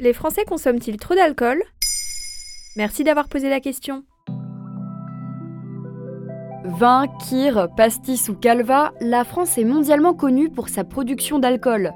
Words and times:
Les 0.00 0.14
Français 0.14 0.46
consomment-ils 0.46 0.96
trop 0.96 1.14
d'alcool? 1.14 1.62
Merci 2.74 3.04
d'avoir 3.04 3.28
posé 3.28 3.50
la 3.50 3.60
question. 3.60 4.02
Vin, 6.64 7.04
kir, 7.28 7.68
pastis 7.76 8.30
ou 8.30 8.34
calva, 8.34 8.92
la 9.02 9.24
France 9.24 9.58
est 9.58 9.64
mondialement 9.64 10.14
connue 10.14 10.48
pour 10.48 10.70
sa 10.70 10.84
production 10.84 11.38
d'alcool. 11.38 11.92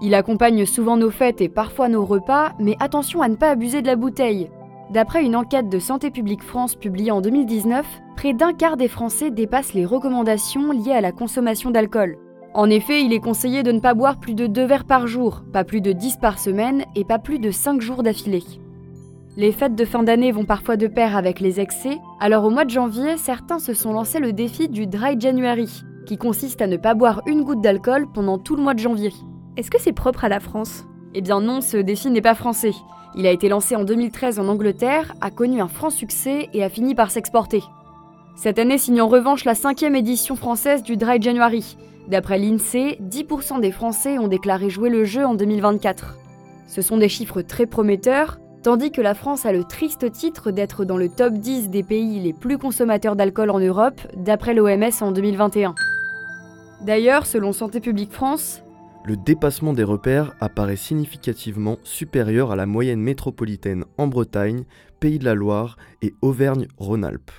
Il 0.00 0.14
accompagne 0.14 0.64
souvent 0.64 0.96
nos 0.96 1.10
fêtes 1.10 1.42
et 1.42 1.50
parfois 1.50 1.88
nos 1.88 2.06
repas, 2.06 2.52
mais 2.58 2.76
attention 2.80 3.20
à 3.20 3.28
ne 3.28 3.36
pas 3.36 3.50
abuser 3.50 3.82
de 3.82 3.86
la 3.86 3.96
bouteille. 3.96 4.50
D'après 4.88 5.22
une 5.22 5.36
enquête 5.36 5.68
de 5.68 5.78
Santé 5.78 6.10
publique 6.10 6.42
France 6.42 6.74
publiée 6.74 7.10
en 7.10 7.20
2019, 7.20 7.84
près 8.16 8.32
d'un 8.32 8.54
quart 8.54 8.78
des 8.78 8.88
Français 8.88 9.30
dépassent 9.30 9.74
les 9.74 9.84
recommandations 9.84 10.72
liées 10.72 10.94
à 10.94 11.02
la 11.02 11.12
consommation 11.12 11.70
d'alcool. 11.70 12.16
En 12.54 12.68
effet, 12.68 13.02
il 13.02 13.14
est 13.14 13.20
conseillé 13.20 13.62
de 13.62 13.72
ne 13.72 13.80
pas 13.80 13.94
boire 13.94 14.20
plus 14.20 14.34
de 14.34 14.46
2 14.46 14.64
verres 14.66 14.84
par 14.84 15.06
jour, 15.06 15.42
pas 15.54 15.64
plus 15.64 15.80
de 15.80 15.92
10 15.92 16.18
par 16.18 16.38
semaine 16.38 16.84
et 16.94 17.04
pas 17.04 17.18
plus 17.18 17.38
de 17.38 17.50
5 17.50 17.80
jours 17.80 18.02
d'affilée. 18.02 18.44
Les 19.38 19.52
fêtes 19.52 19.74
de 19.74 19.86
fin 19.86 20.02
d'année 20.02 20.32
vont 20.32 20.44
parfois 20.44 20.76
de 20.76 20.86
pair 20.86 21.16
avec 21.16 21.40
les 21.40 21.60
excès, 21.60 21.98
alors 22.20 22.44
au 22.44 22.50
mois 22.50 22.66
de 22.66 22.70
janvier, 22.70 23.16
certains 23.16 23.58
se 23.58 23.72
sont 23.72 23.94
lancés 23.94 24.18
le 24.18 24.34
défi 24.34 24.68
du 24.68 24.86
Dry 24.86 25.18
January, 25.18 25.82
qui 26.04 26.18
consiste 26.18 26.60
à 26.60 26.66
ne 26.66 26.76
pas 26.76 26.92
boire 26.92 27.22
une 27.24 27.42
goutte 27.42 27.62
d'alcool 27.62 28.06
pendant 28.12 28.36
tout 28.36 28.54
le 28.54 28.62
mois 28.62 28.74
de 28.74 28.80
janvier. 28.80 29.12
Est-ce 29.56 29.70
que 29.70 29.80
c'est 29.80 29.92
propre 29.92 30.26
à 30.26 30.28
la 30.28 30.40
France? 30.40 30.84
Eh 31.14 31.22
bien 31.22 31.40
non, 31.40 31.62
ce 31.62 31.78
défi 31.78 32.10
n'est 32.10 32.20
pas 32.20 32.34
français. 32.34 32.72
Il 33.14 33.26
a 33.26 33.30
été 33.30 33.48
lancé 33.48 33.76
en 33.76 33.84
2013 33.84 34.38
en 34.38 34.48
Angleterre, 34.48 35.14
a 35.22 35.30
connu 35.30 35.62
un 35.62 35.68
franc 35.68 35.90
succès 35.90 36.50
et 36.52 36.62
a 36.62 36.68
fini 36.68 36.94
par 36.94 37.10
s'exporter. 37.10 37.62
Cette 38.34 38.58
année 38.58 38.78
signe 38.78 39.00
en 39.00 39.08
revanche 39.08 39.44
la 39.44 39.54
cinquième 39.54 39.94
édition 39.94 40.36
française 40.36 40.82
du 40.82 40.96
Dry 40.96 41.20
January. 41.20 41.76
D'après 42.08 42.38
l'INSEE, 42.38 42.98
10% 43.00 43.60
des 43.60 43.70
Français 43.70 44.18
ont 44.18 44.26
déclaré 44.26 44.70
jouer 44.70 44.90
le 44.90 45.04
jeu 45.04 45.24
en 45.24 45.34
2024. 45.34 46.16
Ce 46.66 46.82
sont 46.82 46.96
des 46.96 47.08
chiffres 47.08 47.42
très 47.42 47.66
prometteurs, 47.66 48.40
tandis 48.62 48.90
que 48.90 49.02
la 49.02 49.14
France 49.14 49.44
a 49.44 49.52
le 49.52 49.64
triste 49.64 50.10
titre 50.10 50.50
d'être 50.50 50.84
dans 50.84 50.96
le 50.96 51.08
top 51.08 51.34
10 51.34 51.68
des 51.68 51.82
pays 51.82 52.20
les 52.20 52.32
plus 52.32 52.58
consommateurs 52.58 53.16
d'alcool 53.16 53.50
en 53.50 53.60
Europe, 53.60 54.00
d'après 54.16 54.54
l'OMS 54.54 55.02
en 55.02 55.12
2021. 55.12 55.74
D'ailleurs, 56.80 57.26
selon 57.26 57.52
Santé 57.52 57.80
publique 57.80 58.12
France, 58.12 58.62
le 59.04 59.16
dépassement 59.16 59.72
des 59.72 59.84
repères 59.84 60.32
apparaît 60.40 60.76
significativement 60.76 61.78
supérieur 61.84 62.50
à 62.50 62.56
la 62.56 62.66
moyenne 62.66 63.00
métropolitaine 63.00 63.84
en 63.98 64.06
Bretagne, 64.06 64.64
Pays 65.00 65.18
de 65.18 65.24
la 65.24 65.34
Loire 65.34 65.76
et 66.02 66.14
Auvergne-Rhône-Alpes. 66.22 67.30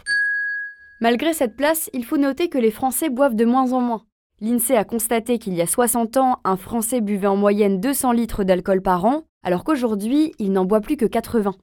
Malgré 1.03 1.33
cette 1.33 1.57
place, 1.57 1.89
il 1.91 2.05
faut 2.05 2.15
noter 2.15 2.47
que 2.47 2.57
les 2.57 2.71
Français 2.71 3.09
boivent 3.09 3.35
de 3.35 3.43
moins 3.43 3.73
en 3.73 3.81
moins. 3.81 4.03
L'INSEE 4.39 4.77
a 4.77 4.85
constaté 4.85 5.37
qu'il 5.37 5.53
y 5.53 5.61
a 5.61 5.67
60 5.67 6.15
ans, 6.15 6.39
un 6.45 6.55
Français 6.55 7.01
buvait 7.01 7.27
en 7.27 7.35
moyenne 7.35 7.81
200 7.81 8.13
litres 8.13 8.45
d'alcool 8.45 8.81
par 8.81 9.03
an, 9.03 9.23
alors 9.43 9.65
qu'aujourd'hui, 9.65 10.31
il 10.39 10.53
n'en 10.53 10.63
boit 10.63 10.79
plus 10.79 10.95
que 10.95 11.03
80. 11.03 11.55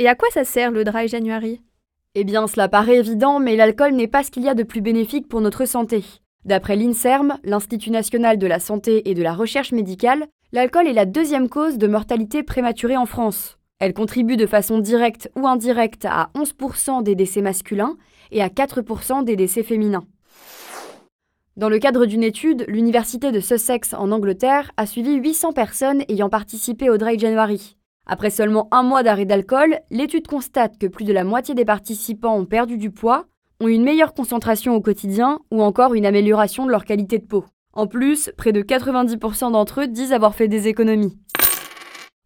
Et 0.00 0.08
à 0.08 0.16
quoi 0.16 0.26
ça 0.32 0.42
sert 0.42 0.72
le 0.72 0.82
dry 0.82 1.06
January? 1.06 1.60
Eh 2.16 2.24
bien, 2.24 2.48
cela 2.48 2.68
paraît 2.68 2.96
évident, 2.96 3.38
mais 3.38 3.54
l'alcool 3.54 3.92
n'est 3.92 4.08
pas 4.08 4.24
ce 4.24 4.32
qu'il 4.32 4.42
y 4.42 4.48
a 4.48 4.54
de 4.54 4.64
plus 4.64 4.80
bénéfique 4.80 5.28
pour 5.28 5.40
notre 5.40 5.64
santé. 5.64 6.02
D'après 6.44 6.74
l'INSERM, 6.74 7.38
l'Institut 7.44 7.92
national 7.92 8.36
de 8.36 8.48
la 8.48 8.58
santé 8.58 9.08
et 9.08 9.14
de 9.14 9.22
la 9.22 9.34
recherche 9.34 9.70
médicale, 9.70 10.26
l'alcool 10.50 10.88
est 10.88 10.92
la 10.92 11.06
deuxième 11.06 11.48
cause 11.48 11.78
de 11.78 11.86
mortalité 11.86 12.42
prématurée 12.42 12.96
en 12.96 13.06
France. 13.06 13.58
Elle 13.84 13.92
contribue 13.92 14.38
de 14.38 14.46
façon 14.46 14.78
directe 14.78 15.30
ou 15.36 15.46
indirecte 15.46 16.06
à 16.06 16.30
11% 16.34 17.02
des 17.02 17.14
décès 17.14 17.42
masculins 17.42 17.98
et 18.32 18.40
à 18.40 18.48
4% 18.48 19.24
des 19.24 19.36
décès 19.36 19.62
féminins. 19.62 20.06
Dans 21.58 21.68
le 21.68 21.78
cadre 21.78 22.06
d'une 22.06 22.22
étude, 22.22 22.64
l'Université 22.66 23.30
de 23.30 23.40
Sussex 23.40 23.92
en 23.92 24.10
Angleterre 24.10 24.70
a 24.78 24.86
suivi 24.86 25.16
800 25.16 25.52
personnes 25.52 26.02
ayant 26.08 26.30
participé 26.30 26.88
au 26.88 26.96
Dry 26.96 27.18
January. 27.18 27.76
Après 28.06 28.30
seulement 28.30 28.68
un 28.70 28.84
mois 28.84 29.02
d'arrêt 29.02 29.26
d'alcool, 29.26 29.78
l'étude 29.90 30.28
constate 30.28 30.78
que 30.78 30.86
plus 30.86 31.04
de 31.04 31.12
la 31.12 31.24
moitié 31.24 31.54
des 31.54 31.66
participants 31.66 32.38
ont 32.38 32.46
perdu 32.46 32.78
du 32.78 32.90
poids, 32.90 33.26
ont 33.60 33.68
une 33.68 33.84
meilleure 33.84 34.14
concentration 34.14 34.74
au 34.74 34.80
quotidien 34.80 35.40
ou 35.50 35.62
encore 35.62 35.92
une 35.92 36.06
amélioration 36.06 36.64
de 36.64 36.70
leur 36.70 36.86
qualité 36.86 37.18
de 37.18 37.26
peau. 37.26 37.44
En 37.74 37.86
plus, 37.86 38.32
près 38.38 38.52
de 38.52 38.62
90% 38.62 39.52
d'entre 39.52 39.82
eux 39.82 39.88
disent 39.88 40.14
avoir 40.14 40.34
fait 40.34 40.48
des 40.48 40.68
économies. 40.68 41.18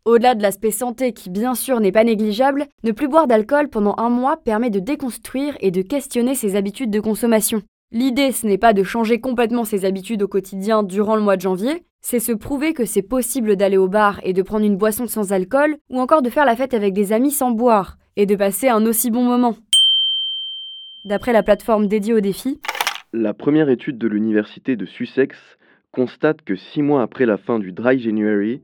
Au-delà 0.09 0.35
de 0.35 0.41
l'aspect 0.41 0.71
santé 0.71 1.13
qui 1.13 1.29
bien 1.29 1.55
sûr 1.55 1.81
n'est 1.81 1.93
pas 1.93 2.03
négligeable, 2.03 2.65
ne 2.83 2.93
plus 2.93 3.09
boire 3.09 3.27
d'alcool 3.27 3.69
pendant 3.69 3.95
un 3.99 4.09
mois 4.09 4.39
permet 4.39 4.71
de 4.71 4.79
déconstruire 4.79 5.55
et 5.61 5.71
de 5.71 5.83
questionner 5.83 6.35
ses 6.35 6.57
habitudes 6.57 6.89
de 6.89 6.99
consommation. 6.99 7.61
L'idée, 7.93 8.33
ce 8.33 8.47
n'est 8.47 8.57
pas 8.57 8.73
de 8.73 8.83
changer 8.83 9.21
complètement 9.21 9.65
ses 9.65 9.85
habitudes 9.85 10.23
au 10.23 10.27
quotidien 10.27 10.83
durant 10.83 11.15
le 11.15 11.21
mois 11.21 11.37
de 11.37 11.43
janvier, 11.43 11.83
c'est 12.01 12.21
se 12.21 12.33
prouver 12.33 12.73
que 12.73 12.87
c'est 12.87 13.03
possible 13.03 13.57
d'aller 13.57 13.77
au 13.77 13.87
bar 13.87 14.19
et 14.23 14.33
de 14.33 14.41
prendre 14.41 14.65
une 14.65 14.79
boisson 14.79 15.07
sans 15.07 15.35
alcool, 15.35 15.77
ou 15.91 16.01
encore 16.01 16.23
de 16.23 16.31
faire 16.31 16.47
la 16.47 16.57
fête 16.57 16.73
avec 16.73 16.95
des 16.95 17.13
amis 17.13 17.31
sans 17.31 17.51
boire, 17.51 17.99
et 18.17 18.25
de 18.25 18.35
passer 18.35 18.71
un 18.71 18.87
aussi 18.87 19.11
bon 19.11 19.25
moment. 19.25 19.57
D'après 21.05 21.35
la 21.35 21.43
plateforme 21.43 21.87
dédiée 21.87 22.15
au 22.15 22.21
défi, 22.21 22.63
la 23.13 23.35
première 23.35 23.69
étude 23.69 23.99
de 23.99 24.09
l'université 24.09 24.75
de 24.75 24.87
Sussex 24.87 25.37
constate 25.93 26.41
que 26.41 26.57
6 26.57 26.81
mois 26.81 27.03
après 27.03 27.27
la 27.27 27.37
fin 27.37 27.59
du 27.59 27.73
Dry 27.73 27.99
January, 27.99 28.63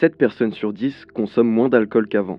7 0.00 0.16
personnes 0.16 0.52
sur 0.52 0.72
10 0.72 1.06
consomment 1.14 1.50
moins 1.50 1.68
d'alcool 1.68 2.08
qu'avant. 2.08 2.38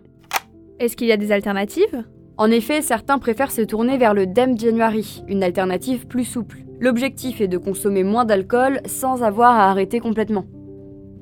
Est-ce 0.79 0.95
qu'il 0.95 1.07
y 1.07 1.11
a 1.11 1.17
des 1.17 1.31
alternatives? 1.31 2.03
En 2.37 2.51
effet, 2.51 2.81
certains 2.81 3.17
préfèrent 3.17 3.51
se 3.51 3.63
tourner 3.63 3.97
vers 3.97 4.13
le 4.13 4.27
Damp 4.27 4.59
January, 4.59 5.23
une 5.27 5.43
alternative 5.43 6.05
plus 6.05 6.23
souple. 6.23 6.59
L'objectif 6.79 7.41
est 7.41 7.47
de 7.47 7.57
consommer 7.57 8.03
moins 8.03 8.25
d'alcool 8.25 8.81
sans 8.85 9.23
avoir 9.23 9.55
à 9.55 9.71
arrêter 9.71 9.99
complètement. 9.99 10.45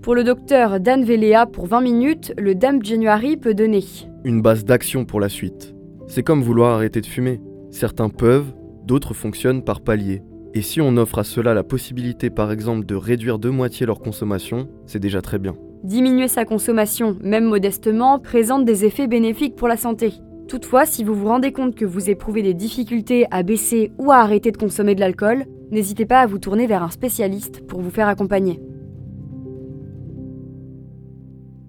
Pour 0.02 0.14
le 0.14 0.24
docteur 0.24 0.80
Dan 0.80 1.04
Velea, 1.06 1.46
pour 1.46 1.68
20 1.68 1.82
minutes, 1.82 2.34
le 2.38 2.54
Damp 2.54 2.84
January 2.84 3.38
peut 3.38 3.54
donner 3.54 3.84
une 4.26 4.42
base 4.42 4.66
d'action 4.66 5.06
pour 5.06 5.20
la 5.20 5.30
suite. 5.30 5.76
C'est 6.08 6.24
comme 6.24 6.42
vouloir 6.42 6.74
arrêter 6.74 7.00
de 7.00 7.06
fumer. 7.06 7.40
Certains 7.70 8.10
peuvent, 8.10 8.54
d'autres 8.84 9.14
fonctionnent 9.14 9.64
par 9.64 9.82
palier. 9.82 10.24
Et 10.56 10.62
si 10.62 10.82
on 10.82 10.98
offre 10.98 11.20
à 11.20 11.24
cela 11.24 11.54
la 11.54 11.64
possibilité 11.64 12.30
par 12.32 12.52
exemple 12.52 12.86
de 12.86 12.96
réduire 12.96 13.38
de 13.38 13.50
moitié 13.50 13.86
leur 13.86 14.00
consommation, 14.00 14.68
c'est 14.88 15.00
déjà 15.00 15.22
très 15.22 15.38
bien. 15.38 15.56
Diminuer 15.86 16.28
sa 16.28 16.46
consommation, 16.46 17.16
même 17.22 17.46
modestement, 17.46 18.18
présente 18.18 18.66
des 18.66 18.86
effets 18.86 19.06
bénéfiques 19.06 19.56
pour 19.56 19.68
la 19.68 19.78
santé. 19.78 20.14
Toutefois, 20.48 20.88
si 20.88 21.04
vous 21.04 21.14
vous 21.14 21.28
rendez 21.28 21.52
compte 21.52 21.76
que 21.76 21.86
vous 21.86 22.10
éprouvez 22.10 22.42
des 22.42 22.56
difficultés 22.56 23.28
à 23.30 23.44
baisser 23.44 23.92
ou 24.00 24.12
à 24.12 24.16
arrêter 24.16 24.52
de 24.52 24.58
consommer 24.58 24.96
de 24.96 25.00
l'alcool, 25.00 25.46
n'hésitez 25.70 26.08
pas 26.08 26.22
à 26.22 26.26
vous 26.26 26.40
tourner 26.40 26.66
vers 26.66 26.82
un 26.82 26.90
spécialiste 26.90 27.68
pour 27.68 27.82
vous 27.82 27.92
faire 27.92 28.08
accompagner. 28.08 28.60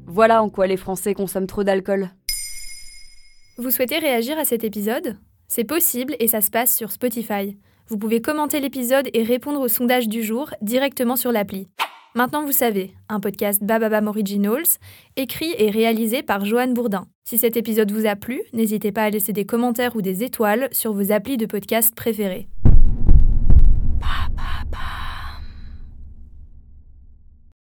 Voilà 0.06 0.42
en 0.42 0.48
quoi 0.48 0.66
les 0.66 0.78
Français 0.78 1.12
consomment 1.12 1.46
trop 1.46 1.62
d'alcool. 1.62 2.08
Vous 3.58 3.70
souhaitez 3.70 3.98
réagir 3.98 4.38
à 4.38 4.46
cet 4.46 4.64
épisode? 4.64 5.18
C'est 5.46 5.64
possible 5.64 6.16
et 6.20 6.28
ça 6.28 6.40
se 6.40 6.50
passe 6.50 6.74
sur 6.74 6.90
Spotify. 6.90 7.58
Vous 7.88 7.98
pouvez 7.98 8.22
commenter 8.22 8.60
l'épisode 8.60 9.10
et 9.12 9.24
répondre 9.24 9.60
au 9.60 9.68
sondage 9.68 10.08
du 10.08 10.22
jour 10.22 10.54
directement 10.62 11.16
sur 11.16 11.32
l'appli. 11.32 11.68
Maintenant 12.16 12.46
vous 12.46 12.52
savez, 12.52 12.94
un 13.10 13.20
podcast 13.20 13.62
Bababam 13.62 14.06
Originals, 14.06 14.78
écrit 15.16 15.54
et 15.58 15.70
réalisé 15.70 16.22
par 16.22 16.46
Joanne 16.46 16.72
Bourdin. 16.72 17.08
Si 17.28 17.36
cet 17.36 17.58
épisode 17.58 17.92
vous 17.92 18.06
a 18.06 18.16
plu, 18.16 18.40
n'hésitez 18.54 18.90
pas 18.90 19.02
à 19.02 19.10
laisser 19.10 19.34
des 19.34 19.44
commentaires 19.44 19.96
ou 19.96 20.00
des 20.00 20.24
étoiles 20.24 20.70
sur 20.72 20.94
vos 20.94 21.12
applis 21.12 21.36
de 21.36 21.44
podcast 21.44 21.94
préférés. 21.94 22.48